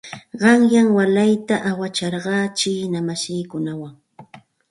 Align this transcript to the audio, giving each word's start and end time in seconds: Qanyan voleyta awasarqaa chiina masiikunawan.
Qanyan 0.41 0.87
voleyta 0.95 1.55
awasarqaa 1.69 2.45
chiina 2.59 2.99
masiikunawan. 3.07 3.95